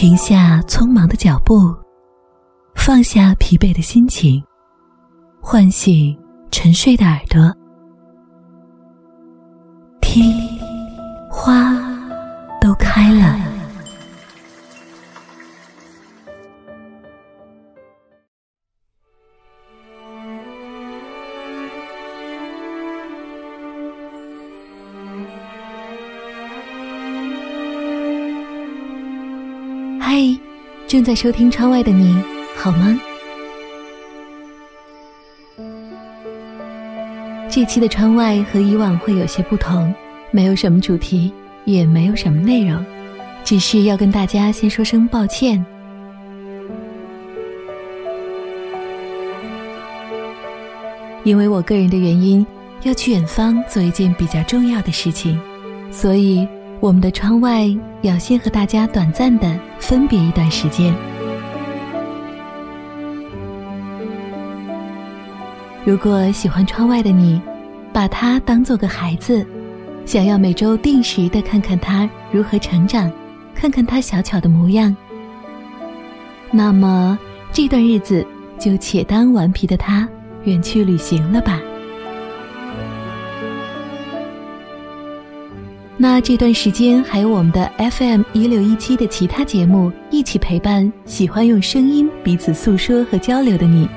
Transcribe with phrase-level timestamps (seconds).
[0.00, 1.74] 停下匆忙的脚步，
[2.76, 4.40] 放下疲惫的心情，
[5.40, 6.16] 唤醒
[6.52, 7.52] 沉睡的耳朵，
[10.00, 10.32] 听，
[11.28, 11.77] 花
[30.10, 30.14] 嗨，
[30.86, 32.16] 正在收听窗外的你，
[32.56, 32.98] 好吗？
[37.50, 39.94] 这期的窗外和以往会有些不同，
[40.30, 41.30] 没有什么主题，
[41.66, 42.82] 也没有什么内容，
[43.44, 45.62] 只是要跟大家先说声抱歉，
[51.22, 52.46] 因为我个人的原因
[52.84, 55.38] 要去远方做一件比较重要的事情，
[55.90, 56.48] 所以。
[56.80, 57.66] 我们的窗外
[58.02, 60.94] 要先和大家短暂的分别一段时间。
[65.84, 67.40] 如果喜欢窗外的你，
[67.92, 69.44] 把它当做个孩子，
[70.06, 73.10] 想要每周定时的看看他如何成长，
[73.54, 74.94] 看看他小巧的模样，
[76.52, 77.18] 那么
[77.52, 78.24] 这段日子
[78.58, 80.08] 就且当顽皮的他
[80.44, 81.58] 远去旅行了吧。
[86.00, 93.88] 那这段时间还有我们的 FM 一六一七的其他节目一起陪伴喜欢用声音彼此诉说和交流的你，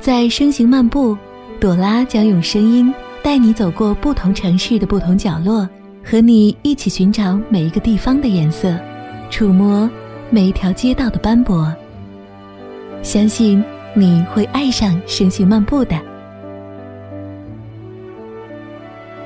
[0.00, 1.16] 在声行漫步，
[1.60, 2.92] 朵拉将用声音
[3.22, 5.68] 带你走过不同城市的不同角落，
[6.04, 8.76] 和你一起寻找每一个地方的颜色，
[9.30, 9.88] 触摸
[10.30, 11.72] 每一条街道的斑驳。
[13.04, 13.62] 相信
[13.94, 15.96] 你会爱上声行漫步的。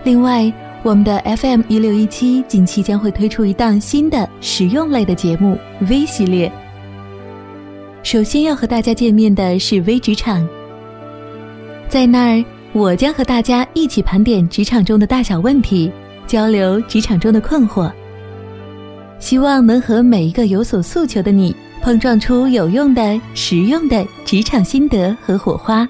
[0.04, 0.52] 另外。
[0.84, 5.56] 我们的 FM 一六一七近期将会推出一档新的实用类的节目
[5.88, 6.50] V 系列。
[8.02, 10.44] 首先要和大家见面的是 V 职场，
[11.88, 15.88] 在那儿我将和大家一起盘点职场中的大小问题，
[16.26, 17.88] 交流职场中的困惑，
[19.20, 25.88] 希望能和每一个有所诉求的你碰撞出有用的、实用的职场心得和火花。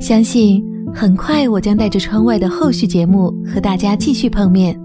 [0.00, 0.62] 相信
[0.94, 4.78] 很快我将带着窗外的后续节目和大家继续碰面。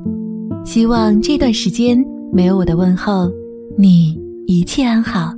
[0.66, 3.30] 希望这段时间没有我的问候，
[3.78, 4.18] 你
[4.48, 5.34] 一切安好。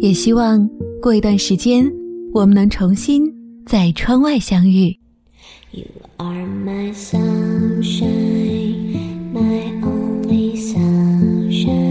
[0.00, 0.68] 也希望
[1.00, 1.90] 过一段时间，
[2.32, 3.24] 我们能重新
[3.66, 4.96] 在窗外相遇。
[5.72, 5.84] You
[6.18, 8.04] are my sunshine,
[9.32, 11.89] my only sunshine.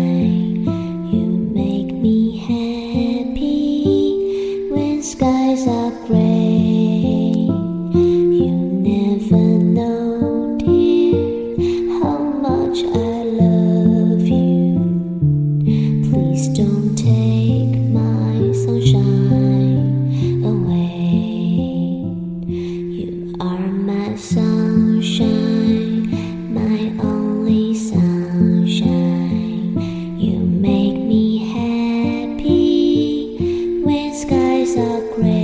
[34.76, 35.39] is great